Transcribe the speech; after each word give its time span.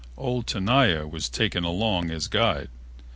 Old 0.17 0.47
Tenaya 0.47 1.05
was 1.07 1.29
taken 1.29 1.63
along 1.63 2.09
as 2.09 2.27
guide. 2.27 2.69